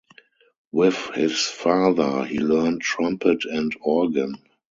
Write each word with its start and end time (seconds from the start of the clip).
With 0.71 0.97
his 1.13 1.39
father 1.45 2.25
he 2.25 2.39
learned 2.39 2.81
trumpet 2.81 3.45
and 3.45 3.71
organ. 3.81 4.33